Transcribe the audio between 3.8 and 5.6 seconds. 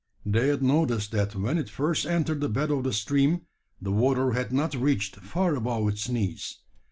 water had not reached far